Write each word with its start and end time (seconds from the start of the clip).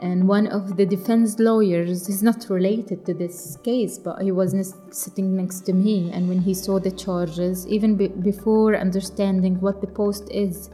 And 0.00 0.28
one 0.28 0.46
of 0.46 0.76
the 0.76 0.86
defense 0.86 1.40
lawyers 1.40 2.08
is 2.08 2.22
not 2.22 2.48
related 2.48 3.04
to 3.06 3.14
this 3.14 3.56
case, 3.64 3.98
but 3.98 4.22
he 4.22 4.30
was 4.30 4.74
sitting 4.90 5.36
next 5.36 5.62
to 5.62 5.72
me. 5.72 6.10
And 6.12 6.28
when 6.28 6.40
he 6.40 6.54
saw 6.54 6.78
the 6.78 6.92
charges, 6.92 7.66
even 7.66 7.96
be- 7.96 8.08
before 8.08 8.76
understanding 8.76 9.60
what 9.60 9.80
the 9.80 9.88
post 9.88 10.28
is, 10.30 10.70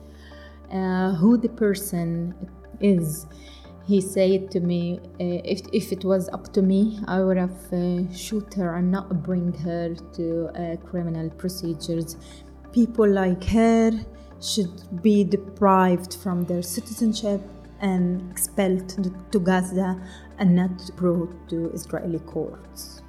uh, 0.71 1.15
who 1.15 1.39
the 1.39 1.49
person 1.49 2.35
is, 2.81 3.27
he 3.87 4.01
said 4.01 4.51
to 4.51 4.61
me, 4.61 5.01
uh, 5.03 5.41
if, 5.45 5.61
if 5.73 5.93
it 5.93 6.05
was 6.05 6.29
up 6.31 6.53
to 6.53 6.63
me, 6.63 7.01
I 7.07 7.23
would 7.23 7.37
have 7.39 7.73
uh, 7.73 8.11
shoot 8.13 8.53
her 8.55 8.77
and 8.77 8.91
not 8.91 9.23
bring 9.23 9.53
her 9.55 9.95
to 10.15 10.49
uh, 10.49 10.77
criminal 10.77 11.31
procedures. 11.31 12.17
People 12.73 13.09
like 13.09 13.45
her 13.45 13.91
should 14.41 15.03
be 15.03 15.25
deprived 15.25 16.15
from 16.15 16.45
their 16.45 16.63
citizenship 16.63 17.41
and 17.85 18.31
expelled 18.31 18.89
to 19.31 19.39
Gaza 19.39 20.01
and 20.39 20.57
not 20.57 20.91
brought 20.97 21.33
to 21.51 21.71
Israeli 21.73 22.19
courts. 22.21 23.03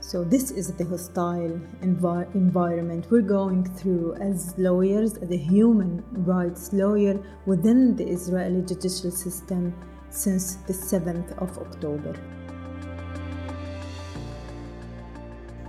So, 0.00 0.24
this 0.24 0.50
is 0.50 0.72
the 0.72 0.86
hostile 0.86 1.60
envi- 1.82 2.34
environment 2.34 3.08
we're 3.10 3.30
going 3.38 3.64
through 3.78 4.14
as 4.14 4.54
lawyers, 4.56 5.18
as 5.18 5.30
a 5.30 5.36
human 5.36 6.02
rights 6.32 6.72
lawyer 6.72 7.20
within 7.44 7.94
the 7.94 8.08
Israeli 8.08 8.62
judicial 8.62 9.10
system 9.10 9.74
since 10.08 10.54
the 10.66 10.72
7th 10.72 11.30
of 11.36 11.58
October. 11.58 12.14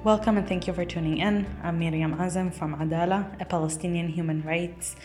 Welcome 0.05 0.37
and 0.37 0.47
thank 0.47 0.67
you 0.67 0.73
for 0.73 0.85
tuning 0.85 1.17
in. 1.17 1.45
I'm 1.61 1.77
Miriam 1.77 2.15
Azem 2.15 2.53
from 2.53 2.81
Adalah, 2.81 3.35
a 3.41 3.45
Palestinian 3.45 4.07
human 4.07 4.41
rights 4.43 4.95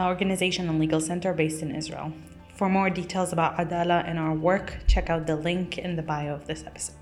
organization 0.00 0.68
and 0.68 0.80
legal 0.80 1.00
center 1.00 1.32
based 1.32 1.62
in 1.62 1.74
Israel. 1.74 2.12
For 2.54 2.68
more 2.68 2.90
details 2.90 3.32
about 3.32 3.58
Adalah 3.58 4.04
and 4.06 4.18
our 4.18 4.34
work, 4.34 4.80
check 4.86 5.08
out 5.08 5.26
the 5.26 5.36
link 5.36 5.78
in 5.78 5.96
the 5.96 6.02
bio 6.02 6.34
of 6.34 6.46
this 6.46 6.64
episode. 6.66 6.96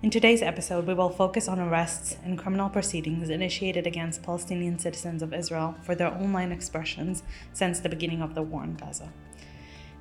In 0.00 0.10
today's 0.10 0.42
episode, 0.42 0.86
we 0.86 0.94
will 0.94 1.10
focus 1.10 1.48
on 1.48 1.58
arrests 1.58 2.16
and 2.22 2.38
criminal 2.38 2.68
proceedings 2.68 3.30
initiated 3.30 3.84
against 3.84 4.22
Palestinian 4.22 4.78
citizens 4.78 5.22
of 5.22 5.34
Israel 5.34 5.74
for 5.82 5.96
their 5.96 6.14
online 6.14 6.52
expressions 6.52 7.24
since 7.52 7.80
the 7.80 7.88
beginning 7.88 8.22
of 8.22 8.36
the 8.36 8.42
war 8.42 8.62
in 8.62 8.76
Gaza. 8.76 9.12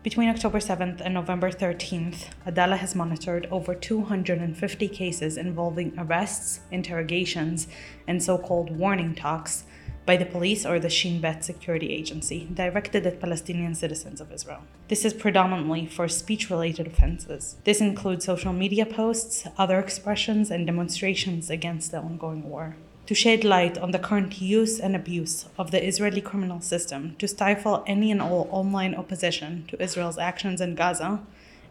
Between 0.03 0.29
October 0.29 0.59
7th 0.59 1.01
and 1.01 1.15
November 1.15 1.49
13th, 1.49 2.27
Adalah 2.45 2.77
has 2.77 2.93
monitored 2.93 3.47
over 3.49 3.73
250 3.73 4.87
cases 4.87 5.35
involving 5.35 5.93
arrests, 5.97 6.59
interrogations, 6.69 7.67
and 8.07 8.21
so 8.21 8.37
called 8.37 8.77
warning 8.77 9.15
talks 9.15 9.63
by 10.07 10.15
the 10.15 10.25
police 10.25 10.65
or 10.65 10.79
the 10.79 10.89
Shin 10.89 11.19
Bet 11.19 11.43
security 11.43 11.91
agency 11.91 12.47
directed 12.53 13.05
at 13.05 13.19
Palestinian 13.19 13.75
citizens 13.75 14.21
of 14.21 14.31
Israel. 14.31 14.61
This 14.87 15.03
is 15.03 15.13
predominantly 15.13 15.85
for 15.85 16.07
speech 16.07 16.49
related 16.49 16.87
offenses. 16.87 17.57
This 17.65 17.81
includes 17.81 18.23
social 18.23 18.53
media 18.53 18.85
posts, 18.85 19.45
other 19.57 19.79
expressions, 19.79 20.49
and 20.49 20.65
demonstrations 20.65 21.49
against 21.49 21.91
the 21.91 21.99
ongoing 21.99 22.43
war. 22.49 22.77
To 23.07 23.13
shed 23.13 23.43
light 23.43 23.77
on 23.77 23.91
the 23.91 23.99
current 23.99 24.41
use 24.41 24.79
and 24.79 24.95
abuse 24.95 25.45
of 25.57 25.71
the 25.71 25.85
Israeli 25.85 26.21
criminal 26.21 26.61
system 26.61 27.17
to 27.19 27.27
stifle 27.27 27.83
any 27.85 28.09
and 28.09 28.21
all 28.21 28.47
online 28.49 28.95
opposition 28.95 29.65
to 29.67 29.81
Israel's 29.83 30.17
actions 30.17 30.61
in 30.61 30.75
Gaza 30.75 31.19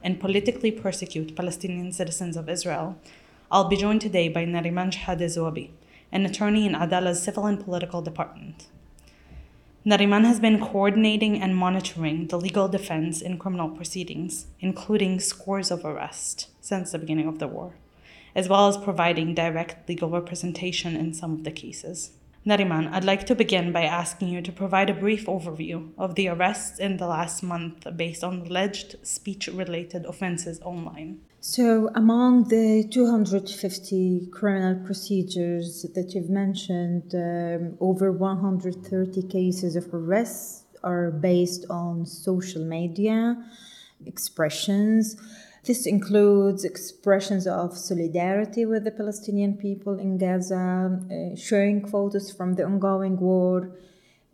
and 0.05 0.21
politically 0.21 0.71
persecute 0.71 1.34
Palestinian 1.34 1.91
citizens 1.91 2.37
of 2.37 2.50
Israel, 2.50 2.98
I'll 3.50 3.69
be 3.69 3.77
joined 3.77 4.03
today 4.03 4.28
by 4.28 4.45
Nareman 4.45 4.93
Shehadeh 4.93 5.31
Zoabi, 5.37 5.71
an 6.17 6.25
attorney 6.25 6.64
in 6.64 6.75
Adalah's 6.75 7.22
Civil 7.22 7.45
and 7.45 7.62
Political 7.62 8.00
Department. 8.00 8.69
Nareman 9.84 10.25
has 10.25 10.41
been 10.41 10.59
coordinating 10.59 11.42
and 11.42 11.55
monitoring 11.55 12.28
the 12.28 12.39
legal 12.39 12.69
defense 12.69 13.20
in 13.20 13.39
criminal 13.39 13.69
proceedings, 13.69 14.47
including 14.59 15.20
scores 15.20 15.70
of 15.70 15.84
arrests 15.84 16.48
since 16.62 16.92
the 16.92 16.98
beginning 16.98 17.28
of 17.28 17.39
the 17.39 17.47
war, 17.47 17.75
as 18.34 18.49
well 18.49 18.66
as 18.66 18.78
providing 18.78 19.34
direct 19.34 19.87
legal 19.91 20.09
representation 20.09 20.97
in 20.97 21.12
some 21.12 21.34
of 21.34 21.44
the 21.44 21.50
cases. 21.50 22.12
Nareman, 22.47 22.93
I'd 22.93 23.03
like 23.03 23.27
to 23.27 23.34
begin 23.34 23.73
by 23.73 23.83
asking 23.83 24.29
you 24.29 24.41
to 24.41 24.53
provide 24.53 24.89
a 24.89 24.95
brief 24.95 25.27
overview 25.27 25.91
of 25.99 26.15
the 26.15 26.29
arrests 26.29 26.79
in 26.79 26.97
the 26.97 27.09
last 27.09 27.43
month 27.43 27.84
based 27.97 28.23
on 28.23 28.43
alleged 28.43 28.95
speech 29.05 29.49
related 29.49 30.05
offenses 30.07 30.61
online. 30.62 31.23
So, 31.41 31.91
among 31.97 32.45
the 32.45 32.87
250 32.89 34.29
criminal 34.33 34.84
procedures 34.87 35.84
that 35.95 36.15
you've 36.15 36.31
mentioned, 36.31 37.12
um, 37.17 37.77
over 37.81 38.12
130 38.12 39.23
cases 39.23 39.75
of 39.75 39.93
arrests 39.93 40.67
are 40.84 41.11
based 41.11 41.67
on 41.69 42.07
social 42.07 42.65
media 42.65 43.37
expressions 44.05 45.17
this 45.66 45.84
includes 45.84 46.65
expressions 46.65 47.47
of 47.47 47.77
solidarity 47.77 48.65
with 48.65 48.84
the 48.84 48.93
Palestinian 48.93 49.56
people 49.56 49.99
in 49.99 50.16
Gaza, 50.16 51.00
uh, 51.10 51.37
sharing 51.37 51.84
photos 51.84 52.31
from 52.31 52.54
the 52.54 52.65
ongoing 52.65 53.19
war, 53.19 53.77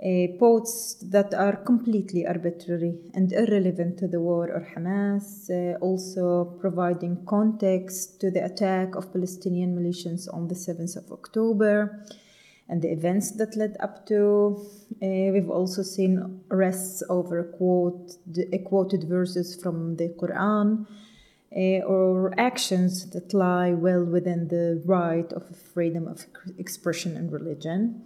uh, 0.05 0.27
posts 0.39 0.95
that 1.11 1.33
are 1.33 1.57
completely 1.57 2.27
arbitrary 2.27 2.99
and 3.15 3.33
irrelevant 3.33 3.99
to 3.99 4.09
the 4.09 4.21
war 4.21 4.51
or 4.51 4.69
Hamas, 4.75 5.49
uh, 5.49 5.79
also 5.79 6.45
providing 6.61 7.25
context 7.25 8.21
to 8.21 8.31
the 8.31 8.45
attack 8.45 8.95
of 8.95 9.11
Palestinian 9.11 9.75
militias 9.75 10.29
on 10.35 10.49
the 10.49 10.55
7th 10.55 10.97
of 10.97 11.11
October 11.13 12.05
and 12.69 12.83
the 12.83 12.93
events 12.93 13.31
that 13.39 13.57
led 13.57 13.77
up 13.81 14.05
to. 14.07 14.61
Uh, 15.03 15.33
we've 15.33 15.51
also 15.51 15.83
seen 15.83 16.43
arrests 16.51 17.03
over 17.09 17.45
quote, 17.57 18.19
quoted 18.67 19.05
verses 19.05 19.57
from 19.63 19.97
the 19.97 20.11
Quran 20.21 20.87
or 21.55 22.33
actions 22.39 23.11
that 23.11 23.35
lie 23.35 23.73
well 23.73 24.05
within 24.05 24.49
the 24.49 24.83
right 24.87 25.33
of 25.33 25.45
freedom 25.75 26.09
of 26.09 26.27
expression 26.59 27.17
and 27.17 27.31
religion. 27.31 28.03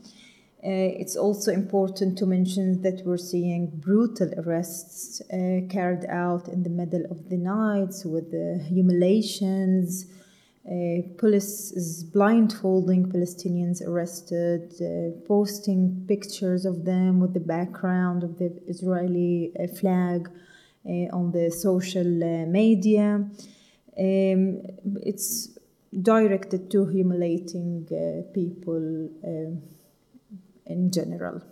Uh, 0.66 0.90
it's 0.98 1.14
also 1.14 1.52
important 1.52 2.18
to 2.18 2.26
mention 2.26 2.82
that 2.82 3.00
we're 3.04 3.16
seeing 3.16 3.70
brutal 3.76 4.28
arrests 4.38 5.20
uh, 5.20 5.60
carried 5.70 6.04
out 6.06 6.48
in 6.48 6.64
the 6.64 6.70
middle 6.70 7.04
of 7.08 7.28
the 7.28 7.36
night 7.36 7.94
with 8.04 8.32
the 8.32 8.60
humiliations. 8.66 10.06
Uh, 10.66 11.02
police 11.18 11.70
is 11.70 12.02
blindfolding 12.02 13.06
Palestinians 13.06 13.80
arrested, 13.86 14.72
uh, 14.80 15.16
posting 15.28 16.04
pictures 16.08 16.64
of 16.64 16.84
them 16.84 17.20
with 17.20 17.32
the 17.32 17.46
background 17.54 18.24
of 18.24 18.38
the 18.38 18.50
Israeli 18.66 19.52
uh, 19.60 19.68
flag 19.78 20.28
on 21.12 21.32
the 21.32 21.50
social 21.50 22.24
uh, 22.24 22.46
media. 22.46 23.28
Um, 23.98 24.62
it's 25.02 25.56
directed 26.02 26.70
to 26.72 26.86
humiliating 26.86 27.88
uh, 27.90 28.30
people 28.32 29.08
in 30.66 30.90
general. 30.90 31.42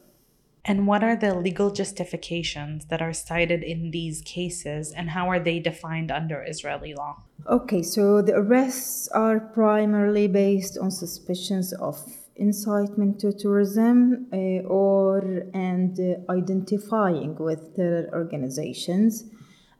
And 0.66 0.86
what 0.86 1.04
are 1.04 1.14
the 1.14 1.34
legal 1.34 1.70
justifications 1.70 2.86
that 2.86 3.02
are 3.02 3.12
cited 3.12 3.62
in 3.62 3.90
these 3.90 4.22
cases, 4.22 4.92
and 4.92 5.10
how 5.10 5.28
are 5.28 5.38
they 5.38 5.58
defined 5.58 6.10
under 6.10 6.42
Israeli 6.42 6.94
law? 6.94 7.22
Okay, 7.46 7.82
so 7.82 8.22
the 8.22 8.34
arrests 8.34 9.08
are 9.08 9.40
primarily 9.40 10.26
based 10.26 10.78
on 10.78 10.90
suspicions 10.90 11.74
of 11.74 12.00
incitement 12.36 13.18
to 13.20 13.32
terrorism 13.32 14.26
uh, 14.32 14.36
or 14.66 15.44
and 15.54 16.00
uh, 16.00 16.16
identifying 16.30 17.36
with 17.36 17.76
terror 17.76 18.08
organizations 18.12 19.24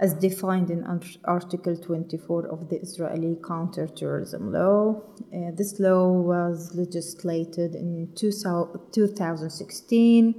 as 0.00 0.12
defined 0.14 0.70
in 0.70 0.82
Article 1.24 1.76
24 1.76 2.48
of 2.48 2.68
the 2.68 2.80
Israeli 2.80 3.36
counterterrorism 3.46 4.50
law. 4.52 5.00
Uh, 5.32 5.52
this 5.54 5.78
law 5.78 6.10
was 6.10 6.74
legislated 6.74 7.76
in 7.76 8.12
2016 8.16 10.34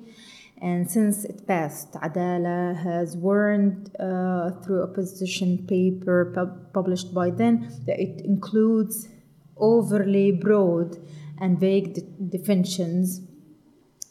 and 0.61 0.89
since 0.89 1.25
it 1.25 1.45
passed, 1.47 1.97
Adalah 2.01 2.75
has 2.75 3.17
warned 3.17 3.91
through 3.97 4.83
a 4.83 4.87
position 4.87 5.65
paper 5.67 6.31
pub- 6.33 6.71
published 6.73 7.13
by 7.13 7.29
then 7.29 7.69
that 7.85 7.99
it 7.99 8.21
includes 8.25 9.09
overly 9.57 10.31
broad 10.31 10.97
and 11.39 11.59
vague 11.59 11.93
de- 11.93 12.01
definitions 12.37 13.21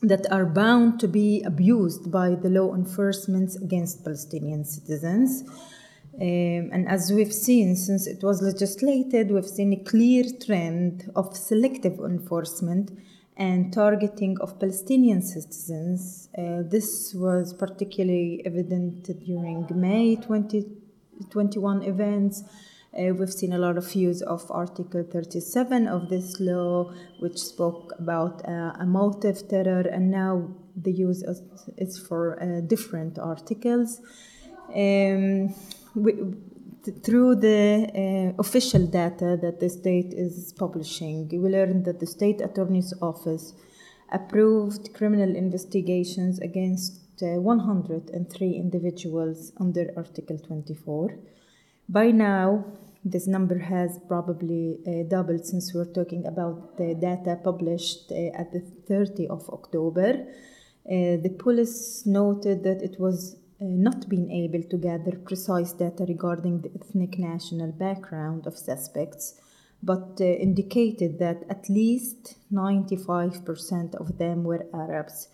that 0.03 0.31
are 0.31 0.45
bound 0.45 1.01
to 1.01 1.09
be 1.09 1.43
abused 1.43 2.11
by 2.11 2.35
the 2.35 2.49
law 2.49 2.75
enforcement 2.75 3.57
against 3.63 4.05
Palestinian 4.05 4.65
citizens. 4.65 5.43
Um, 6.21 6.71
and 6.73 6.89
as 6.89 7.11
we've 7.13 7.33
seen 7.33 7.75
since 7.75 8.07
it 8.07 8.23
was 8.23 8.41
legislated, 8.41 9.31
we've 9.31 9.49
seen 9.49 9.73
a 9.73 9.83
clear 9.83 10.25
trend 10.45 11.11
of 11.17 11.37
selective 11.37 11.99
enforcement 11.99 12.93
and 13.37 13.73
targeting 13.73 14.37
of 14.41 14.61
Palestinian 14.61 15.23
citizens. 15.23 16.29
Uh, 16.39 16.63
this 16.65 17.13
was 17.15 17.53
particularly 17.53 18.43
evident 18.47 19.05
during 19.25 19.67
May 19.75 20.15
2021 20.15 21.83
events 21.83 22.45
uh, 22.97 23.15
we've 23.15 23.33
seen 23.33 23.53
a 23.53 23.59
lot 23.59 23.77
of 23.77 23.95
use 23.95 24.23
of 24.23 24.51
Article 24.51 25.03
37 25.03 25.89
of 25.89 26.09
this 26.09 26.39
law, 26.41 26.93
which 27.19 27.39
spoke 27.39 27.93
about 27.99 28.47
uh, 28.49 28.73
a 28.79 28.87
motive 28.87 29.49
terror, 29.49 29.81
and 29.81 30.11
now 30.11 30.49
the 30.77 30.93
use 30.93 31.25
is, 31.77 31.99
for 31.99 32.41
uh, 32.41 32.61
different 32.61 33.19
articles. 33.19 34.01
Um, 34.75 35.55
we, 35.95 36.15
through 37.03 37.37
the 37.37 37.89
uh, 38.37 38.41
official 38.41 38.87
data 38.87 39.39
that 39.41 39.59
the 39.59 39.71
state 39.71 40.13
is 40.13 40.53
publishing, 40.53 41.29
we 41.29 41.49
learned 41.49 41.85
that 41.87 41.99
the 42.01 42.07
state 42.07 42.41
attorney's 42.41 42.93
office 43.01 43.55
approved 44.13 44.95
criminal 44.95 45.35
investigations 45.35 46.39
against 46.41 47.01
uh, 47.23 47.41
103 47.41 48.53
individuals 48.53 49.53
under 49.59 49.91
Article 49.97 50.39
24. 50.39 51.19
By 51.89 52.13
now, 52.13 52.65
this 53.05 53.27
number 53.27 53.59
has 53.59 54.01
probably 54.09 54.79
uh, 54.87 55.07
doubled 55.09 55.45
since 55.45 55.75
we're 55.75 55.93
talking 55.93 56.27
about 56.27 56.79
the 56.79 56.95
data 56.95 57.39
published 57.45 58.11
uh, 58.11 58.41
at 58.41 58.53
the 58.53 58.63
30th 58.89 59.29
of 59.29 59.51
October. 59.51 60.27
Uh, 60.87 61.21
the 61.21 61.35
police 61.39 62.07
noted 62.07 62.65
that 62.65 62.81
it 62.81 62.99
was 62.99 63.37
uh, 63.61 63.65
not 63.67 64.09
being 64.09 64.31
able 64.31 64.63
to 64.71 64.79
gather 64.79 65.13
precise 65.19 65.73
data 65.73 66.07
regarding 66.09 66.63
the 66.63 66.71
ethnic 66.75 67.19
national 67.19 67.73
background 67.73 68.47
of 68.47 68.57
suspects, 68.57 69.35
but 69.83 70.19
uh, 70.21 70.25
indicated 70.25 71.19
that 71.19 71.45
at 71.51 71.69
least 71.69 72.37
95% 72.51 73.95
of 73.97 74.17
them 74.17 74.45
were 74.45 74.65
Arabs. 74.73 75.29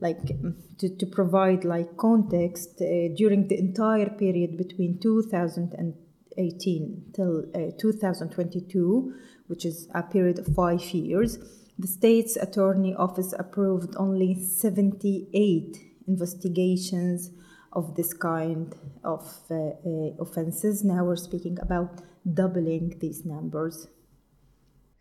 Like 0.00 0.22
mm, 0.22 0.54
to, 0.78 0.96
to 0.96 1.06
provide 1.06 1.64
like 1.64 1.96
context, 1.96 2.80
uh, 2.80 3.08
during 3.16 3.48
the 3.48 3.58
entire 3.58 4.10
period 4.10 4.56
between 4.56 5.00
2018 5.00 7.04
till 7.14 7.44
uh, 7.54 7.70
2022, 7.78 9.14
which 9.46 9.64
is 9.64 9.88
a 9.94 10.02
period 10.02 10.38
of 10.38 10.46
five 10.54 10.82
years, 10.92 11.38
the 11.78 11.88
state's 11.88 12.36
attorney 12.36 12.94
office 12.94 13.32
approved 13.38 13.96
only 13.96 14.34
78 14.34 15.78
investigations 16.06 17.30
of 17.72 17.96
this 17.96 18.12
kind 18.12 18.74
of 19.02 19.40
uh, 19.50 19.54
uh, 19.54 20.10
offenses. 20.20 20.84
Now 20.84 21.04
we're 21.04 21.16
speaking 21.16 21.58
about 21.60 22.02
doubling 22.32 22.96
these 23.00 23.24
numbers. 23.24 23.88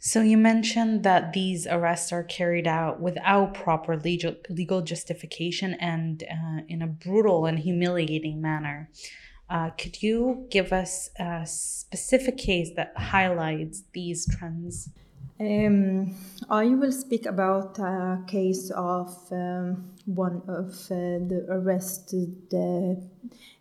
So 0.05 0.19
you 0.19 0.37
mentioned 0.37 1.03
that 1.03 1.31
these 1.31 1.65
arrests 1.65 2.11
are 2.11 2.25
carried 2.25 2.67
out 2.67 2.99
without 2.99 3.53
proper 3.53 3.95
legal, 3.95 4.35
legal 4.49 4.81
justification 4.81 5.75
and 5.75 6.21
uh, 6.29 6.63
in 6.67 6.81
a 6.81 6.87
brutal 6.87 7.45
and 7.45 7.57
humiliating 7.57 8.41
manner. 8.41 8.89
Uh, 9.49 9.69
could 9.69 10.03
you 10.03 10.45
give 10.51 10.73
us 10.73 11.09
a 11.17 11.45
specific 11.45 12.37
case 12.37 12.71
that 12.75 12.91
highlights 12.97 13.83
these 13.93 14.27
trends? 14.27 14.89
Um, 15.39 16.15
I 16.49 16.67
will 16.67 16.91
speak 16.91 17.25
about 17.25 17.79
a 17.79 18.23
case 18.27 18.71
of 18.71 19.09
um, 19.31 19.91
one 20.05 20.41
of 20.47 20.69
uh, 20.91 21.25
the 21.27 21.45
arrested 21.49 22.35
uh, 22.53 22.95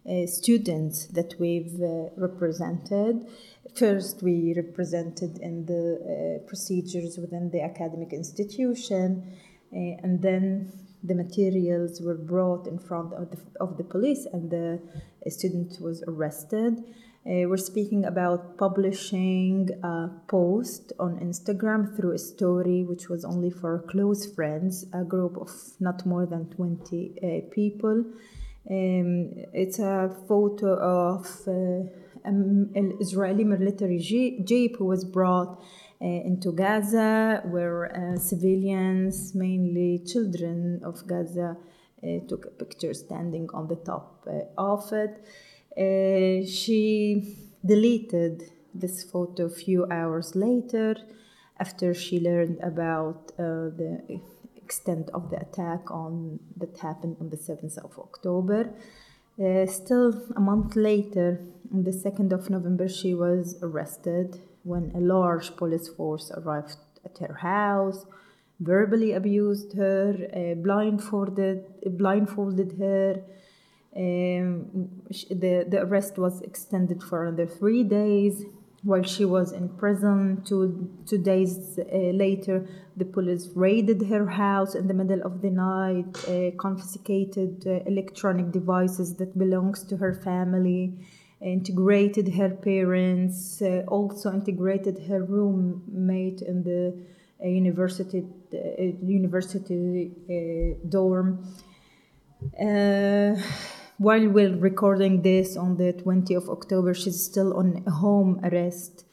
uh, 0.09 0.27
students 0.27 1.07
that 1.07 1.35
we've 1.39 1.81
uh, 1.81 2.11
represented. 2.17 3.27
First, 3.75 4.23
we 4.23 4.53
represented 4.55 5.39
in 5.39 5.65
the 5.65 6.41
uh, 6.43 6.47
procedures 6.47 7.17
within 7.17 7.51
the 7.51 7.63
academic 7.63 8.13
institution, 8.13 9.23
uh, 9.73 9.77
and 10.03 10.21
then 10.21 10.73
the 11.03 11.15
materials 11.15 12.01
were 12.01 12.17
brought 12.17 12.67
in 12.67 12.79
front 12.79 13.15
of 13.15 13.31
the, 13.31 13.39
of 13.61 13.77
the 13.77 13.85
police, 13.85 14.27
and 14.33 14.51
the 14.51 14.81
student 15.31 15.81
was 15.81 16.03
arrested. 16.07 16.85
Uh, 17.25 17.47
we're 17.47 17.57
speaking 17.57 18.05
about 18.05 18.59
publishing 18.59 19.69
a 19.85 20.11
post 20.27 20.93
on 20.99 21.21
Instagram 21.21 21.95
through 21.95 22.13
a 22.13 22.19
story 22.19 22.83
which 22.83 23.09
was 23.09 23.25
only 23.25 23.49
for 23.49 23.85
close 23.89 24.27
friends, 24.27 24.87
a 24.93 25.05
group 25.05 25.37
of 25.37 25.49
not 25.79 26.05
more 26.05 26.27
than 26.27 26.47
20 26.47 27.15
uh, 27.23 27.55
people. 27.55 28.05
Um, 28.69 29.31
it's 29.53 29.79
a 29.79 30.17
photo 30.27 30.75
of 30.75 31.27
uh, 31.47 31.87
an 32.25 32.99
Israeli 33.01 33.45
military 33.45 34.01
jeep 34.01 34.77
who 34.79 34.87
was 34.87 35.05
brought 35.05 35.63
uh, 36.01 36.05
into 36.05 36.51
Gaza, 36.51 37.43
where 37.45 37.87
uh, 37.95 38.19
civilians, 38.19 39.33
mainly 39.33 40.03
children 40.05 40.81
of 40.85 41.07
Gaza, 41.07 41.57
uh, 42.03 42.07
took 42.29 42.47
a 42.47 42.51
picture 42.51 42.93
standing 42.95 43.49
on 43.55 43.69
the 43.69 43.77
top 43.77 44.27
of 44.59 44.93
it. 44.93 45.25
Uh, 45.77 46.45
she 46.47 47.37
deleted 47.65 48.51
this 48.75 49.03
photo 49.05 49.47
a 49.47 49.51
few 49.51 49.87
hours 49.91 50.35
later 50.35 50.97
after 51.59 51.95
she 51.95 52.21
learned 52.21 52.59
about 52.63 53.33
uh, 53.39 53.71
the 53.81 54.21
extent 54.57 55.09
of 55.15 55.31
the 55.31 55.39
attack 55.41 55.91
on 55.91 56.39
that 56.57 56.77
happened 56.79 57.17
on 57.21 57.31
the 57.31 57.37
7th 57.37 57.79
of 57.79 57.99
October. 57.99 58.61
Uh, 59.43 59.67
still 59.67 60.09
a 60.37 60.41
month 60.41 60.77
later, 60.77 61.41
on 61.73 61.85
the 61.85 61.91
2nd 61.91 62.33
of 62.33 62.51
November, 62.51 62.87
she 62.89 63.15
was 63.15 63.57
arrested 63.63 64.29
when 64.63 64.93
a 64.95 65.01
large 65.01 65.57
police 65.57 65.89
force 65.89 66.31
arrived 66.37 66.77
at 67.05 67.17
her 67.19 67.35
house, 67.35 68.05
verbally 68.61 69.13
abused 69.13 69.73
her, 69.75 70.07
uh, 70.37 70.55
blindfolded, 70.55 71.65
blindfolded 72.03 72.71
her, 72.79 73.23
um, 73.95 75.03
the, 75.29 75.67
the 75.69 75.83
arrest 75.83 76.19
was 76.19 76.41
extended 76.41 77.03
for 77.03 77.27
another 77.27 77.47
three 77.47 77.85
days 77.85 78.45
while 78.83 79.03
she 79.03 79.25
was 79.25 79.53
in 79.53 79.69
prison. 79.69 80.43
Two, 80.45 80.91
two 81.07 81.19
days 81.19 81.79
uh, 81.79 81.97
later, 81.97 82.67
the 82.97 83.05
police 83.05 83.49
raided 83.55 84.03
her 84.09 84.27
house 84.27 84.75
in 84.75 84.89
the 84.89 84.95
middle 84.95 85.23
of 85.23 85.41
the 85.41 85.51
night, 85.51 86.17
uh, 86.29 86.51
confiscated 86.57 87.65
uh, 87.67 87.81
electronic 87.87 88.51
devices 88.51 89.15
that 89.17 89.39
belongs 89.39 89.85
to 89.85 89.97
her 89.97 90.15
family, 90.15 90.95
integrated 91.41 92.35
her 92.35 92.51
parents, 92.51 93.63
uh, 93.63 93.83
also 93.89 94.33
integrated 94.33 94.99
her 95.09 95.23
roommate 95.25 96.43
in 96.43 96.63
the 96.63 96.97
uh, 97.45 97.49
university 97.49 98.25
uh, 98.55 98.83
university 99.03 100.13
dorm. 100.89 101.45
While 104.03 104.31
we're 104.31 104.57
recording 104.57 105.23
this 105.23 105.57
on 105.57 105.77
the 105.77 105.93
20th 105.93 106.37
of 106.37 106.49
October, 106.51 106.93
she's 106.93 107.25
still 107.25 107.57
on 107.57 107.85
home 107.87 108.41
arrest. 108.43 109.05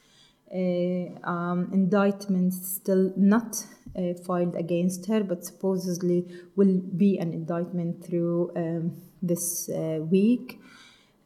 Uh, 0.52 1.14
um, 1.30 1.70
indictments 1.72 2.78
still 2.78 3.14
not 3.16 3.68
uh, 3.96 4.16
filed 4.26 4.56
against 4.56 5.06
her, 5.06 5.24
but 5.24 5.46
supposedly 5.46 6.26
will 6.56 6.82
be 6.98 7.20
an 7.20 7.34
indictment 7.34 8.04
through 8.04 8.52
um, 8.56 9.00
this 9.22 9.70
uh, 9.70 10.00
week. 10.10 10.60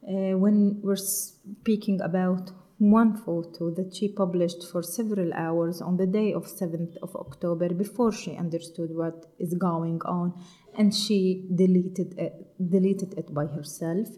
Uh, 0.05 0.35
when 0.37 0.81
we're 0.83 0.97
speaking 0.97 2.01
about 2.01 2.51
one 2.79 3.15
photo 3.15 3.69
that 3.69 3.95
she 3.95 4.09
published 4.09 4.69
for 4.69 4.83
several 4.83 5.33
hours 5.33 5.81
on 5.81 5.95
the 5.95 6.07
day 6.07 6.33
of 6.33 6.43
7th 6.47 6.97
of 7.01 7.15
October 7.15 7.69
before 7.69 8.11
she 8.11 8.35
understood 8.35 8.93
what 8.93 9.25
is 9.39 9.53
going 9.53 10.01
on 10.03 10.33
and 10.77 10.93
she 10.93 11.45
deleted 11.53 12.17
it, 12.17 12.33
deleted 12.69 13.13
it 13.17 13.33
by 13.33 13.45
herself. 13.45 14.09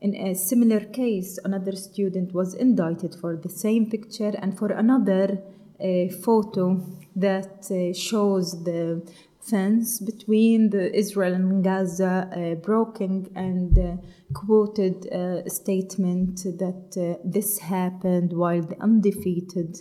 In 0.00 0.14
a 0.14 0.34
similar 0.34 0.80
case, 0.80 1.38
another 1.44 1.72
student 1.72 2.32
was 2.32 2.54
indicted 2.54 3.14
for 3.14 3.36
the 3.36 3.50
same 3.50 3.90
picture 3.90 4.32
and 4.40 4.56
for 4.58 4.68
another 4.68 5.42
uh, 5.78 6.08
photo 6.24 6.80
that 7.16 7.70
uh, 7.70 7.92
shows 7.92 8.64
the 8.64 9.02
fence 9.40 10.00
between 10.00 10.70
the 10.70 10.94
Israel 10.94 11.34
and 11.34 11.64
Gaza 11.64 12.28
uh, 12.30 12.54
broken 12.56 13.30
and 13.34 13.78
uh, 13.78 13.96
quoted 14.32 15.06
a 15.06 15.48
statement 15.48 16.44
that 16.44 16.96
uh, 16.96 17.20
this 17.24 17.58
happened 17.58 18.32
while 18.32 18.62
the 18.62 18.80
undefeated 18.80 19.80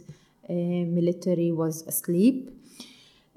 uh, 0.49 0.53
military 0.53 1.51
was 1.51 1.85
asleep. 1.87 2.49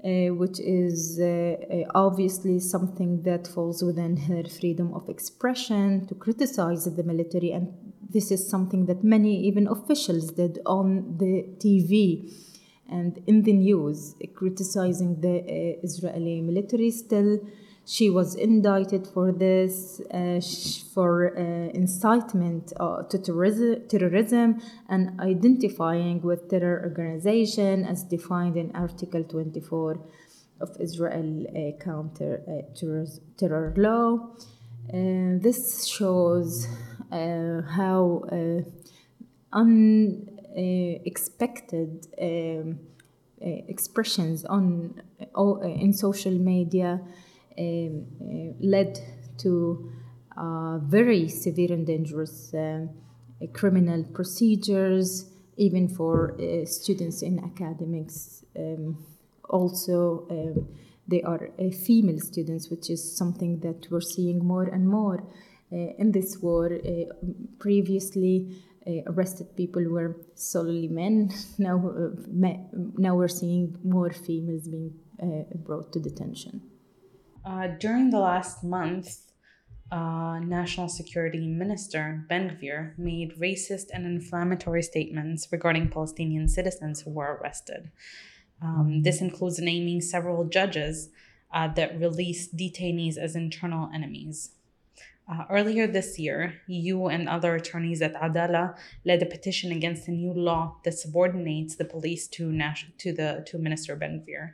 Uh, 0.03 0.27
which 0.35 0.59
is 0.59 1.17
uh, 1.17 1.55
uh, 1.71 1.89
obviously 1.95 2.59
something 2.59 3.21
that 3.23 3.47
falls 3.47 3.81
within 3.81 4.17
her 4.17 4.43
freedom 4.43 4.93
of 4.93 5.07
expression 5.07 6.05
to 6.05 6.13
criticize 6.13 6.83
the 6.83 7.03
military. 7.03 7.53
And 7.53 7.73
this 8.09 8.29
is 8.29 8.45
something 8.45 8.85
that 8.87 9.01
many, 9.01 9.33
even 9.47 9.65
officials, 9.65 10.31
did 10.31 10.59
on 10.65 11.17
the 11.19 11.45
TV 11.57 12.29
and 12.89 13.23
in 13.27 13.43
the 13.43 13.53
news, 13.53 14.15
criticizing 14.35 15.21
the 15.21 15.39
uh, 15.39 15.79
Israeli 15.87 16.41
military 16.41 16.91
still 16.91 17.39
she 17.85 18.09
was 18.09 18.35
indicted 18.35 19.05
for 19.07 19.33
this, 19.33 19.99
uh, 20.13 20.39
for 20.93 21.37
uh, 21.37 21.41
incitement 21.73 22.71
uh, 22.79 23.03
to 23.03 23.17
terrorism, 23.17 24.61
and 24.87 25.19
identifying 25.19 26.21
with 26.21 26.47
terror 26.49 26.81
organization 26.83 27.83
as 27.85 28.03
defined 28.03 28.55
in 28.55 28.71
Article 28.73 29.25
24 29.25 29.99
of 30.61 30.77
Israel 30.79 31.45
uh, 31.49 31.71
counter 31.83 32.41
uh, 32.47 32.61
terror, 32.73 33.05
terror 33.37 33.73
law. 33.75 34.29
This 34.89 35.85
shows 35.85 36.67
uh, 37.11 37.63
how 37.63 38.23
unexpected 39.51 42.07
um, 42.21 42.79
expressions 43.41 44.45
on 44.45 45.01
in 45.63 45.91
social 45.93 46.33
media 46.33 47.01
led 47.57 48.99
to 49.37 49.91
uh, 50.37 50.79
very 50.79 51.27
severe 51.27 51.73
and 51.73 51.85
dangerous 51.85 52.53
um, 52.53 52.89
criminal 53.53 54.03
procedures, 54.13 55.29
even 55.57 55.87
for 55.87 56.35
uh, 56.39 56.65
students 56.65 57.21
in 57.21 57.39
academics. 57.39 58.43
Um, 58.57 59.05
also, 59.49 60.25
um, 60.31 60.67
they 61.07 61.21
are 61.21 61.49
uh, 61.59 61.69
female 61.69 62.19
students, 62.19 62.69
which 62.69 62.89
is 62.89 63.17
something 63.17 63.59
that 63.59 63.87
we're 63.91 64.01
seeing 64.01 64.43
more 64.43 64.63
and 64.63 64.87
more 64.87 65.23
uh, 65.71 65.75
in 65.97 66.11
this 66.11 66.37
war. 66.41 66.73
Uh, 66.73 67.13
previously, 67.59 68.55
uh, 68.87 69.11
arrested 69.11 69.55
people 69.55 69.83
were 69.83 70.15
solely 70.35 70.87
men. 70.87 71.29
now, 71.57 71.77
now 72.97 73.15
we're 73.15 73.27
seeing 73.27 73.77
more 73.83 74.11
females 74.11 74.67
being 74.67 74.93
brought 75.65 75.93
to 75.93 75.99
detention. 75.99 76.61
During 77.79 78.09
the 78.09 78.19
last 78.19 78.63
month, 78.63 79.23
uh, 79.93 80.39
National 80.39 80.89
Security 80.89 81.45
Minister 81.45 82.25
Ben 82.27 82.57
Gvir 82.57 82.97
made 82.97 83.37
racist 83.39 83.87
and 83.93 84.07
inflammatory 84.07 84.81
statements 84.81 85.47
regarding 85.51 85.89
Palestinian 85.89 86.47
citizens 86.47 87.01
who 87.01 87.11
were 87.11 87.37
arrested. 87.39 87.91
Um, 88.59 89.03
this 89.03 89.21
includes 89.21 89.59
naming 89.59 90.01
several 90.01 90.45
judges 90.45 91.09
uh, 91.51 91.67
that 91.75 91.99
released 91.99 92.57
detainees 92.57 93.17
as 93.17 93.35
internal 93.35 93.89
enemies. 93.93 94.51
Uh, 95.31 95.45
earlier 95.49 95.85
this 95.85 96.17
year, 96.17 96.55
you 96.67 97.05
and 97.05 97.29
other 97.29 97.55
attorneys 97.55 98.01
at 98.01 98.15
Adalah 98.19 98.75
led 99.05 99.21
a 99.21 99.27
petition 99.27 99.71
against 99.71 100.07
a 100.07 100.11
new 100.11 100.33
law 100.33 100.77
that 100.83 100.93
subordinates 100.93 101.75
the 101.75 101.85
police 101.85 102.27
to, 102.29 102.51
to, 102.97 103.13
the, 103.13 103.43
to 103.45 103.57
Minister 103.59 103.95
Ben 103.95 104.25
Gvir. 104.27 104.53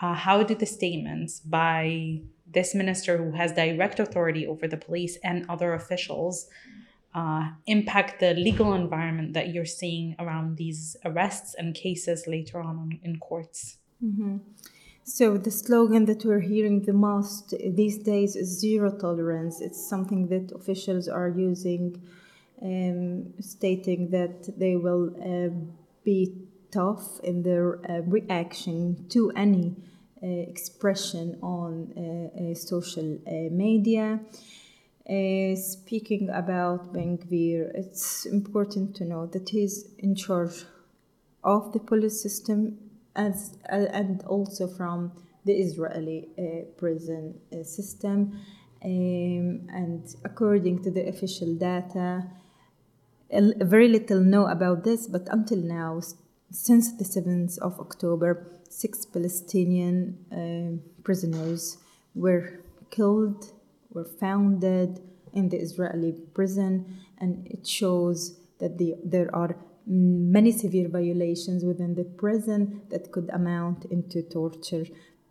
Uh, 0.00 0.14
how 0.14 0.42
do 0.42 0.54
the 0.54 0.66
statements 0.66 1.40
by 1.40 2.20
this 2.46 2.74
minister 2.74 3.18
who 3.18 3.32
has 3.32 3.52
direct 3.52 4.00
authority 4.00 4.46
over 4.46 4.66
the 4.66 4.76
police 4.76 5.18
and 5.22 5.44
other 5.48 5.74
officials 5.74 6.48
uh, 7.14 7.50
impact 7.66 8.20
the 8.20 8.34
legal 8.34 8.72
environment 8.72 9.34
that 9.34 9.52
you're 9.52 9.64
seeing 9.64 10.14
around 10.18 10.56
these 10.56 10.96
arrests 11.04 11.54
and 11.54 11.74
cases 11.74 12.26
later 12.26 12.60
on 12.60 12.98
in 13.02 13.18
courts? 13.18 13.76
Mm-hmm. 14.02 14.38
So, 15.02 15.36
the 15.36 15.50
slogan 15.50 16.04
that 16.04 16.24
we're 16.24 16.40
hearing 16.40 16.82
the 16.82 16.92
most 16.92 17.54
these 17.66 17.98
days 17.98 18.36
is 18.36 18.60
zero 18.60 18.96
tolerance. 18.96 19.60
It's 19.60 19.88
something 19.88 20.28
that 20.28 20.52
officials 20.54 21.08
are 21.08 21.28
using, 21.28 22.00
um, 22.62 23.32
stating 23.40 24.10
that 24.10 24.56
they 24.58 24.76
will 24.76 25.10
uh, 25.20 25.50
be 26.04 26.32
tough 26.70 27.20
in 27.20 27.42
their 27.42 27.80
uh, 27.88 28.00
reaction 28.02 29.06
to 29.08 29.30
any 29.36 29.76
uh, 30.22 30.26
expression 30.26 31.38
on 31.42 31.72
uh, 31.96 32.50
uh, 32.50 32.54
social 32.54 33.18
media. 33.50 34.20
speaking 35.56 36.28
about 36.30 36.92
Ben 36.92 37.18
Gvir, 37.18 37.70
it's 37.74 38.26
important 38.26 38.94
to 38.96 39.04
know 39.04 39.26
that 39.26 39.48
he's 39.48 39.76
in 39.98 40.14
charge 40.14 40.64
of 41.42 41.72
the 41.72 41.80
police 41.80 42.22
system 42.22 42.78
as 43.16 43.56
and 43.64 44.22
also 44.24 44.68
from 44.68 45.12
the 45.46 45.54
Israeli 45.54 46.28
prison 46.76 47.40
system. 47.64 48.38
Um, 48.84 49.68
and 49.80 50.02
according 50.24 50.82
to 50.84 50.90
the 50.90 51.08
official 51.08 51.54
data, 51.54 52.24
very 53.30 53.88
little 53.88 54.20
know 54.20 54.46
about 54.46 54.84
this, 54.84 55.06
but 55.06 55.26
until 55.30 55.58
now, 55.58 56.00
since 56.50 56.92
the 56.92 57.04
7th 57.04 57.58
of 57.58 57.78
October, 57.78 58.60
six 58.68 59.04
Palestinian 59.04 60.18
uh, 60.32 61.02
prisoners 61.02 61.78
were 62.14 62.60
killed, 62.90 63.52
were 63.90 64.04
found 64.04 64.60
dead 64.60 65.00
in 65.32 65.48
the 65.48 65.58
Israeli 65.58 66.12
prison, 66.34 66.98
and 67.18 67.46
it 67.46 67.66
shows 67.66 68.38
that 68.58 68.78
the, 68.78 68.94
there 69.04 69.34
are 69.34 69.56
many 69.86 70.52
severe 70.52 70.88
violations 70.88 71.64
within 71.64 71.94
the 71.94 72.04
prison 72.04 72.82
that 72.90 73.10
could 73.12 73.30
amount 73.30 73.84
into 73.86 74.22
torture. 74.22 74.86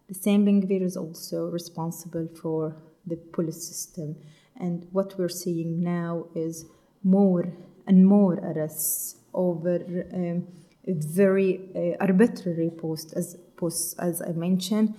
The 0.08 0.14
same 0.14 0.46
Ben 0.46 0.62
Gvir 0.62 0.82
is 0.82 0.98
also 0.98 1.50
responsible 1.50 2.28
for 2.42 2.76
the 3.06 3.18
police 3.18 3.64
system, 3.68 4.16
and 4.58 4.88
what 4.92 5.18
we're 5.18 5.30
seeing 5.30 5.84
now 5.84 6.28
is 6.34 6.66
more 7.04 7.54
and 7.88 8.06
more 8.06 8.36
arrests 8.36 9.18
over. 9.34 10.06
Um, 10.14 10.48
very 10.88 11.60
uh, 11.76 12.04
arbitrary 12.04 12.70
post 12.70 13.14
as 13.16 13.38
posts 13.58 13.94
as 14.00 14.22
I 14.22 14.32
mentioned. 14.32 14.96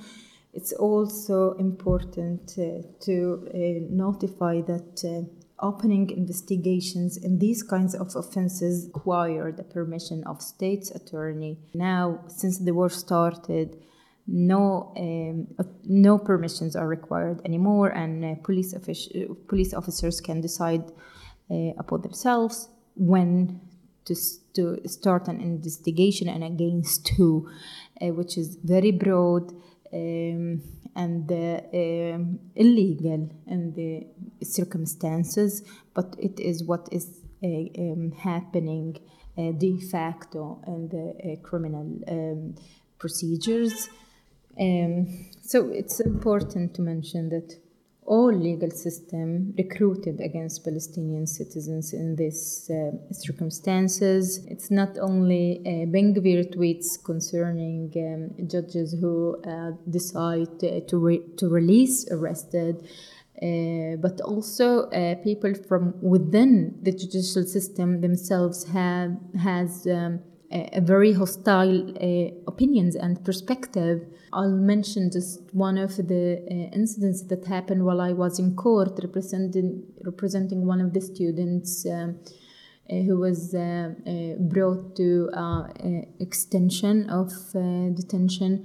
It's 0.52 0.72
also 0.72 1.52
important 1.52 2.58
uh, 2.58 2.82
to 3.00 3.48
uh, 3.48 3.86
notify 3.88 4.60
that 4.62 5.04
opening 5.60 6.10
investigations 6.10 7.16
in 7.16 7.38
these 7.38 7.62
kinds 7.62 7.94
of 7.94 8.14
offenses 8.16 8.90
require 8.94 9.52
the 9.52 9.62
permission 9.62 10.24
of 10.24 10.42
state's 10.42 10.90
attorney. 10.90 11.58
Now, 11.74 12.20
since 12.28 12.58
the 12.58 12.72
war 12.72 12.88
started, 12.88 13.76
no 14.26 14.92
um, 14.96 15.48
no 15.84 16.18
permissions 16.18 16.76
are 16.76 16.86
required 16.86 17.40
anymore, 17.44 17.88
and 17.88 18.24
uh, 18.24 18.34
police 18.42 18.74
offic- 18.74 19.48
police 19.48 19.74
officers 19.74 20.20
can 20.20 20.40
decide 20.40 20.84
uh, 21.50 21.72
upon 21.78 22.02
themselves 22.02 22.68
when 22.94 23.60
to, 24.04 24.14
to 24.54 24.88
start 24.88 25.28
an 25.28 25.40
investigation 25.40 26.28
and 26.28 26.44
against 26.44 27.08
who, 27.16 27.50
uh, 28.00 28.06
which 28.06 28.36
is 28.36 28.56
very 28.62 28.92
broad 28.92 29.52
um, 29.92 30.62
and 30.96 31.30
uh, 31.30 31.60
um, 31.74 32.38
illegal 32.54 33.28
in 33.46 33.72
the 33.74 34.06
circumstances, 34.44 35.62
but 35.94 36.16
it 36.18 36.38
is 36.40 36.64
what 36.64 36.88
is 36.90 37.20
uh, 37.42 37.46
um, 37.46 38.12
happening 38.12 38.98
uh, 39.38 39.52
de 39.52 39.80
facto 39.80 40.60
in 40.66 40.88
the 40.88 41.32
uh, 41.32 41.36
criminal 41.42 41.86
um, 42.08 42.54
procedures. 42.98 43.88
Um, 44.60 45.30
so 45.42 45.68
it's 45.68 46.00
important 46.00 46.74
to 46.74 46.82
mention 46.82 47.28
that 47.30 47.56
all 48.10 48.32
legal 48.32 48.72
system 48.72 49.54
recruited 49.56 50.20
against 50.20 50.64
Palestinian 50.64 51.28
citizens 51.28 51.92
in 51.92 52.16
these 52.16 52.68
uh, 52.68 52.90
circumstances. 53.12 54.44
It's 54.48 54.68
not 54.68 54.98
only 54.98 55.60
uh, 55.60 55.86
Ben 55.86 56.12
Gvir 56.12 56.52
tweets 56.52 56.88
concerning 57.10 57.92
um, 57.96 58.48
judges 58.48 58.96
who 59.00 59.40
uh, 59.46 59.70
decide 59.88 60.58
to, 60.88 60.96
re- 60.98 61.24
to 61.36 61.48
release 61.48 62.10
arrested. 62.10 62.84
Uh, 63.40 63.96
but 63.96 64.20
also 64.20 64.90
uh, 64.90 65.14
people 65.22 65.54
from 65.68 65.94
within 66.02 66.76
the 66.82 66.92
judicial 66.92 67.44
system 67.44 68.02
themselves 68.02 68.64
have 68.64 69.16
has 69.38 69.86
um, 69.86 70.20
a, 70.50 70.80
very 70.80 71.12
hostile 71.12 71.90
uh, 71.96 72.30
opinions 72.46 72.96
and 72.96 73.24
perspective. 73.24 74.06
I'll 74.32 74.50
mention 74.50 75.10
just 75.10 75.42
one 75.52 75.78
of 75.78 75.96
the 75.96 76.38
uh, 76.38 76.76
incidents 76.76 77.22
that 77.24 77.46
happened 77.46 77.84
while 77.84 78.00
I 78.00 78.12
was 78.12 78.38
in 78.38 78.56
court 78.56 78.98
representing 79.02 79.84
representing 80.04 80.66
one 80.66 80.80
of 80.80 80.92
the 80.92 81.00
students. 81.00 81.86
Um, 81.86 82.18
uh, 82.90 83.02
who 83.02 83.18
was 83.18 83.54
brought 84.52 84.96
to 84.96 85.30
extension 86.18 87.08
of 87.08 87.30
detention 87.94 88.64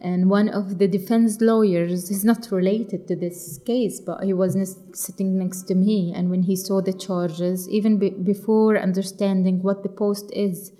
and 0.00 0.30
one 0.30 0.48
of 0.48 0.78
the 0.78 0.86
defense 0.86 1.40
lawyers 1.40 2.10
is 2.10 2.24
not 2.24 2.52
related 2.52 3.08
to 3.08 3.16
this 3.16 3.58
case 3.66 4.00
but 4.00 4.22
he 4.22 4.32
was 4.32 4.76
sitting 4.92 5.38
next 5.38 5.62
to 5.62 5.74
me 5.74 6.12
and 6.14 6.30
when 6.30 6.42
he 6.42 6.54
saw 6.54 6.80
the 6.80 6.92
charges 6.92 7.68
even 7.68 7.98
be- 7.98 8.10
before 8.10 8.78
understanding 8.78 9.60
what 9.62 9.82
the 9.82 9.88
post 9.88 10.30
is 10.32 10.72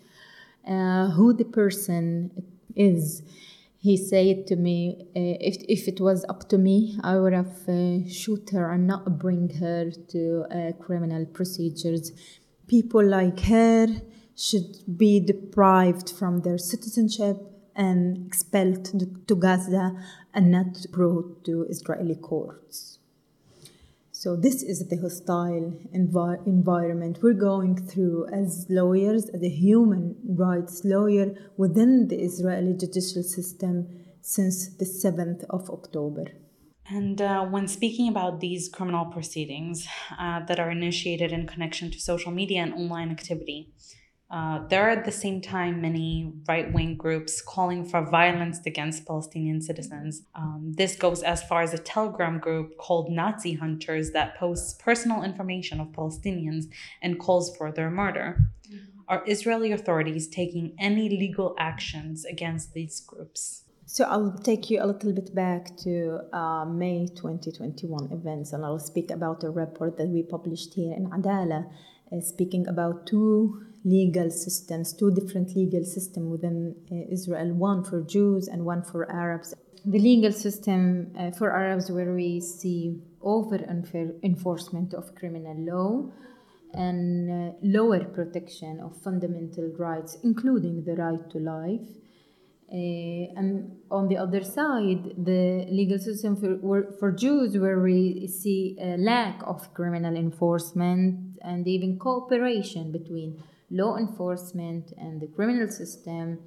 uh, 0.67 1.11
who 1.11 1.33
the 1.33 1.45
person 1.45 2.31
is. 2.75 3.23
He 3.81 3.97
said 3.97 4.47
to 4.49 4.57
me, 4.57 4.97
uh, 5.17 5.39
if, 5.41 5.57
if 5.69 5.87
it 5.87 6.01
was 6.01 6.25
up 6.29 6.49
to 6.49 6.59
me, 6.59 6.99
I 7.03 7.17
would 7.19 7.33
have 7.33 7.69
uh, 7.69 8.09
shoot 8.09 8.51
her 8.51 8.73
and 8.73 8.87
not 8.87 9.19
bring 9.19 9.51
her 9.61 9.91
to 9.91 10.45
uh, 10.51 10.73
criminal 10.83 11.27
procedures. 11.27 12.13
People 12.67 13.05
like 13.05 13.41
her 13.41 13.87
should 14.37 14.97
be 14.97 15.21
deprived 15.21 16.11
from 16.11 16.41
their 16.41 16.59
citizenship 16.59 17.37
and 17.75 18.27
expelled 18.27 18.85
to 19.29 19.35
Gaza 19.37 19.97
and 20.35 20.51
not 20.51 20.87
brought 20.91 21.45
to 21.45 21.65
Israeli 21.69 22.17
courts. 22.17 22.98
So 24.21 24.35
this 24.35 24.65
is 24.65 24.89
the 24.89 24.97
hostile 24.97 25.79
envi- 25.95 26.45
environment 26.45 27.21
we're 27.23 27.35
going 27.35 27.77
through 27.77 28.27
as 28.33 28.67
lawyers, 28.69 29.29
as 29.33 29.45
a 29.45 29.49
human 29.49 30.17
rights 30.27 30.85
lawyer 30.85 31.37
within 31.57 32.09
the 32.09 32.17
Israeli 32.17 32.73
judicial 32.73 33.23
system 33.23 33.87
since 34.21 34.77
the 34.77 34.85
7th 34.85 35.45
of 35.51 35.71
October. 35.71 36.25
And 36.89 37.23
uh, 37.23 37.45
when 37.45 37.69
speaking 37.69 38.09
about 38.09 38.41
these 38.41 38.69
criminal 38.69 39.05
proceedings 39.05 39.87
uh, 40.19 40.41
that 40.47 40.59
are 40.59 40.73
initiated 40.73 41.31
in 41.31 41.47
connection 41.47 41.93
to 41.93 42.01
social 42.01 42.33
media 42.33 42.63
and 42.63 42.75
online 42.75 43.13
activity, 43.13 43.73
Uh, 44.31 44.67
there 44.69 44.87
are 44.87 44.91
at 44.91 45.07
the 45.07 45.13
same 45.13 45.41
time 45.41 45.81
many 45.81 46.35
right 46.47 46.71
wing 46.75 46.97
groups 46.97 47.41
calling 47.41 47.83
for 47.83 48.05
violence 48.11 48.61
against 48.67 49.07
Palestinian 49.07 49.63
citizens. 49.63 50.23
Um, 50.35 50.75
this 50.77 50.97
goes 50.97 51.23
as 51.23 51.43
far 51.43 51.63
as 51.63 51.73
a 51.73 51.79
Telegram 51.79 52.39
group 52.39 52.77
called 52.77 53.11
Nazi 53.11 53.55
Hunters 53.55 54.11
that 54.11 54.37
posts 54.37 54.75
personal 54.75 55.23
information 55.23 55.81
of 55.81 55.89
Palestinians 55.89 56.65
and 57.01 57.19
calls 57.19 57.57
for 57.57 57.73
their 57.73 57.91
murder. 57.91 58.45
Mm-hmm. 58.71 59.01
Are 59.09 59.25
Israeli 59.27 59.73
authorities 59.73 60.29
taking 60.29 60.75
any 60.79 61.09
legal 61.09 61.55
actions 61.59 62.27
against 62.27 62.75
these 62.75 63.01
groups? 63.01 63.65
So 63.91 64.05
I'll 64.05 64.39
take 64.45 64.69
you 64.69 64.83
a 64.83 64.87
little 64.87 65.15
bit 65.15 65.35
back 65.35 65.75
to 65.79 66.21
uh, 66.31 66.67
May 66.67 67.07
2021 67.07 68.13
events, 68.13 68.53
and 68.53 68.63
I'll 68.63 68.79
speak 68.79 69.11
about 69.11 69.45
a 69.45 69.51
report 69.51 69.97
that 69.97 70.09
we 70.09 70.23
published 70.23 70.75
here 70.75 70.93
in 70.93 71.11
Adalah, 71.11 71.65
uh, 72.13 72.21
speaking 72.21 72.69
about 72.69 73.07
two 73.07 73.63
legal 73.87 74.31
systems, 74.31 74.93
two 74.93 75.11
different 75.11 75.57
legal 75.57 75.87
systems 75.87 76.31
within 76.31 76.77
uh, 76.93 77.11
Israel, 77.11 77.55
one 77.55 77.83
for 77.83 78.03
Jews 78.03 78.47
and 78.47 78.67
one 78.67 78.83
for 78.83 79.11
Arabs. 79.11 79.55
The 79.87 79.99
legal 79.99 80.33
system 80.33 81.11
uh, 81.19 81.31
for 81.31 81.57
Arabs, 81.57 81.91
where 81.91 82.13
we 82.13 82.41
see 82.41 83.01
over 83.23 83.57
enforcement 84.23 84.93
of 84.93 85.15
criminal 85.15 85.57
law 85.57 86.13
and 86.75 87.31
uh, 87.31 87.53
lower 87.63 88.05
protection 88.05 88.81
of 88.81 89.01
fundamental 89.01 89.73
rights, 89.79 90.19
including 90.23 90.85
the 90.85 90.93
right 90.93 91.31
to 91.31 91.39
life. 91.39 91.89
Uh, 92.71 93.33
and 93.39 93.79
on 93.91 94.09
the 94.09 94.17
other 94.17 94.43
side, 94.43 95.03
the 95.17 95.67
legal 95.71 95.99
system 95.99 96.37
for, 96.37 96.93
for 96.99 97.13
Jews, 97.13 97.57
where 97.57 97.81
we 97.81 98.27
see 98.27 98.77
a 98.79 98.99
lack 98.99 99.41
of 99.47 99.73
criminal 99.73 100.15
enforcement 100.15 101.39
and 101.41 101.67
even 101.67 101.99
cooperation 101.99 102.93
between 102.93 103.43
law 103.71 103.97
enforcement 103.97 104.93
and 104.99 105.19
the 105.21 105.29
criminal 105.29 105.69
system 105.69 106.41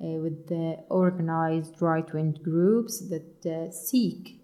uh, 0.00 0.06
with 0.06 0.48
the 0.48 0.76
organized 0.90 1.80
right 1.80 2.12
wing 2.12 2.36
groups 2.42 3.08
that 3.08 3.46
uh, 3.46 3.70
seek 3.70 4.40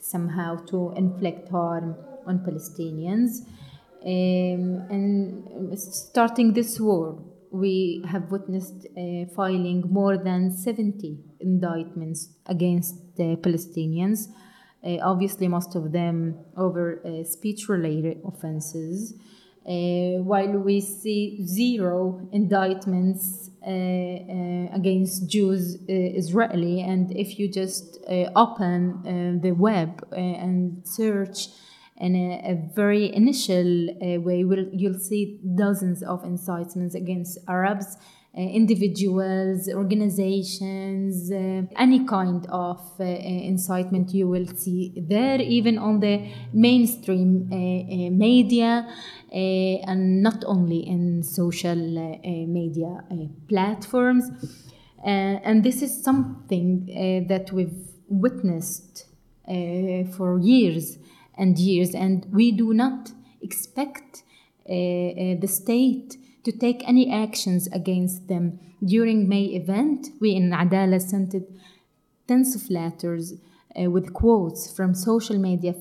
somehow 0.00 0.56
to 0.66 0.92
inflict 0.96 1.48
harm 1.48 1.94
on 2.26 2.40
Palestinians. 2.40 3.46
Um, 4.04 4.86
and 4.90 5.78
starting 5.78 6.52
this 6.52 6.78
war, 6.80 7.18
we 7.56 8.04
have 8.08 8.30
witnessed 8.30 8.86
uh, 8.86 9.26
filing 9.34 9.82
more 9.90 10.16
than 10.16 10.50
70 10.50 11.18
indictments 11.40 12.30
against 12.46 13.16
Palestinians. 13.16 14.28
Uh, 14.84 14.98
obviously, 15.02 15.48
most 15.48 15.74
of 15.74 15.92
them 15.92 16.38
over 16.56 17.00
uh, 17.04 17.24
speech 17.24 17.68
related 17.68 18.20
offenses. 18.24 19.14
Uh, 19.66 20.22
while 20.22 20.58
we 20.58 20.80
see 20.80 21.44
zero 21.44 22.20
indictments 22.30 23.50
uh, 23.66 23.70
against 24.72 25.28
Jews 25.28 25.76
Israeli, 25.88 26.82
and 26.82 27.10
if 27.10 27.36
you 27.36 27.50
just 27.50 27.98
open 28.36 29.40
the 29.42 29.50
web 29.50 30.06
and 30.12 30.86
search 30.86 31.48
in 31.98 32.14
a, 32.14 32.52
a 32.52 32.74
very 32.74 33.14
initial 33.14 33.88
uh, 33.90 34.20
way, 34.20 34.44
we'll, 34.44 34.66
you'll 34.72 34.98
see 34.98 35.40
dozens 35.54 36.02
of 36.02 36.24
incitements 36.24 36.94
against 36.94 37.38
Arabs 37.48 37.96
uh, 38.36 38.42
individuals, 38.42 39.66
organizations, 39.72 41.32
uh, 41.32 41.62
any 41.78 42.04
kind 42.04 42.46
of 42.50 42.78
uh, 43.00 43.04
incitement 43.04 44.12
you 44.12 44.28
will 44.28 44.46
see 44.46 44.92
there, 45.08 45.40
even 45.40 45.78
on 45.78 46.00
the 46.00 46.30
mainstream 46.52 47.48
uh, 47.50 47.54
uh, 47.54 48.10
media, 48.10 48.86
and 49.32 50.22
not 50.22 50.44
only 50.44 50.86
in 50.86 51.22
social 51.22 51.76
media 52.46 53.02
platforms. 53.48 54.30
and 55.02 55.64
this 55.64 55.80
is 55.80 56.04
something 56.04 57.24
that 57.26 57.50
we've 57.52 57.88
witnessed 58.08 59.06
for 60.14 60.38
years 60.38 60.98
and 61.36 61.58
years, 61.58 61.94
and 61.94 62.26
we 62.32 62.52
do 62.52 62.72
not 62.72 63.12
expect 63.40 64.22
the 64.66 65.46
state 65.46 66.16
to 66.44 66.52
take 66.52 66.88
any 66.88 67.12
actions 67.12 67.66
against 67.68 68.28
them. 68.28 68.58
During 68.84 69.28
May 69.28 69.44
event, 69.44 70.08
we 70.20 70.32
in 70.32 70.52
Adalah 70.52 71.00
sent 71.00 71.34
tens 72.28 72.54
of 72.54 72.70
letters 72.70 73.34
uh, 73.78 73.90
with 73.90 74.12
quotes 74.12 74.70
from 74.70 74.94
social 74.94 75.38
media 75.38 75.74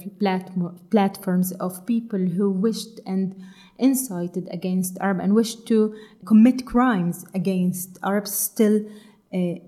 platforms 0.89 1.51
of 1.53 1.85
people 1.85 2.19
who 2.19 2.49
wished 2.49 2.99
and 3.05 3.35
incited 3.77 4.47
against 4.51 4.97
Arab 5.01 5.19
and 5.19 5.35
wished 5.35 5.67
to 5.67 5.95
commit 6.25 6.65
crimes 6.65 7.25
against 7.33 7.97
Arabs 8.03 8.33
still 8.33 8.81
uh, 8.85 8.89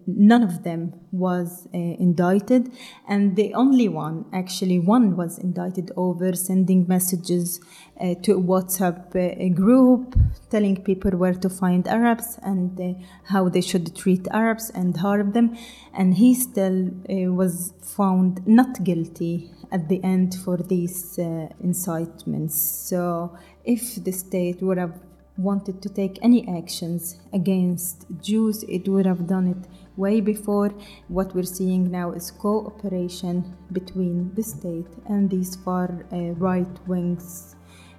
none 0.05 0.43
of 0.43 0.63
them 0.63 0.93
was 1.11 1.67
uh, 1.73 1.77
indicted, 1.77 2.71
and 3.07 3.35
the 3.35 3.53
only 3.53 3.87
one, 3.87 4.25
actually, 4.31 4.79
one 4.79 5.17
was 5.17 5.37
indicted 5.37 5.91
over 5.97 6.33
sending 6.33 6.87
messages 6.87 7.59
uh, 7.99 8.15
to 8.23 8.33
a 8.33 8.41
WhatsApp 8.41 9.15
uh, 9.15 9.53
group 9.53 10.15
telling 10.49 10.81
people 10.83 11.11
where 11.11 11.33
to 11.33 11.49
find 11.49 11.87
Arabs 11.87 12.39
and 12.43 12.79
uh, 12.79 12.93
how 13.25 13.49
they 13.49 13.61
should 13.61 13.95
treat 13.95 14.27
Arabs 14.31 14.69
and 14.69 14.95
harm 14.97 15.31
them, 15.33 15.57
and 15.93 16.15
he 16.15 16.33
still 16.33 16.87
uh, 16.87 17.31
was 17.33 17.73
found 17.81 18.45
not 18.47 18.83
guilty 18.83 19.51
at 19.71 19.89
the 19.89 20.01
end 20.03 20.35
for 20.45 20.57
these 20.57 21.19
incitements. 21.61 22.55
So, 22.89 23.35
if 23.65 24.01
the 24.01 24.13
state 24.13 24.61
would 24.61 24.77
have 24.77 24.97
wanted 25.37 25.81
to 25.81 25.89
take 25.89 26.19
any 26.21 26.47
actions 26.47 27.17
against 27.33 28.05
Jews, 28.21 28.63
it 28.63 28.87
would 28.87 29.05
have 29.05 29.27
done 29.27 29.47
it 29.47 29.69
way 29.95 30.21
before. 30.21 30.71
What 31.07 31.33
we're 31.35 31.43
seeing 31.43 31.91
now 31.91 32.11
is 32.11 32.31
cooperation 32.31 33.55
between 33.71 34.33
the 34.35 34.43
state 34.43 34.87
and 35.07 35.29
these 35.29 35.55
far 35.55 36.05
uh, 36.11 36.17
right 36.47 36.87
wings. 36.87 37.55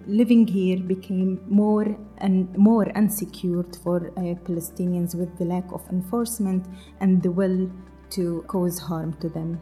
Living 0.07 0.47
here 0.47 0.79
became 0.79 1.41
more 1.49 1.97
and 2.19 2.57
more 2.57 2.91
unsecured 2.97 3.77
for 3.77 4.09
uh, 4.17 4.35
Palestinians 4.47 5.15
with 5.15 5.37
the 5.39 5.45
lack 5.45 5.71
of 5.73 5.87
enforcement 5.91 6.67
and 7.01 7.23
the 7.23 7.31
will 7.31 7.71
to 8.11 8.43
cause 8.49 8.79
harm 8.79 9.13
to 9.21 9.29
them. 9.29 9.61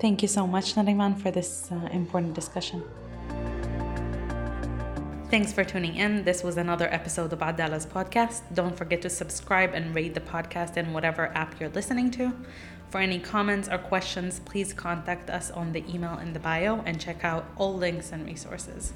Thank 0.00 0.22
you 0.22 0.28
so 0.28 0.46
much, 0.46 0.74
Nareman, 0.74 1.20
for 1.20 1.30
this 1.30 1.70
uh, 1.70 1.88
important 1.92 2.34
discussion. 2.34 2.82
Thanks 5.34 5.52
for 5.52 5.64
tuning 5.64 5.96
in. 5.96 6.22
This 6.22 6.44
was 6.44 6.56
another 6.56 6.86
episode 6.94 7.32
of 7.32 7.40
Adalah's 7.40 7.86
podcast. 7.86 8.42
Don't 8.54 8.76
forget 8.76 9.02
to 9.02 9.10
subscribe 9.10 9.74
and 9.74 9.92
rate 9.92 10.14
the 10.14 10.20
podcast 10.20 10.76
in 10.76 10.92
whatever 10.92 11.32
app 11.34 11.58
you're 11.58 11.70
listening 11.70 12.12
to. 12.12 12.32
For 12.90 12.98
any 12.98 13.18
comments 13.18 13.68
or 13.68 13.78
questions, 13.78 14.38
please 14.38 14.72
contact 14.72 15.30
us 15.30 15.50
on 15.50 15.72
the 15.72 15.84
email 15.92 16.20
in 16.20 16.34
the 16.34 16.38
bio 16.38 16.82
and 16.86 17.00
check 17.00 17.24
out 17.24 17.46
all 17.56 17.74
links 17.76 18.12
and 18.12 18.24
resources. 18.24 18.92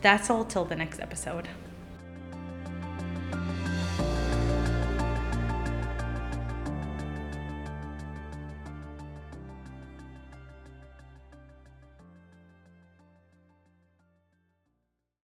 That's 0.00 0.28
all 0.28 0.44
till 0.44 0.64
the 0.64 0.74
next 0.74 0.98
episode. 0.98 1.46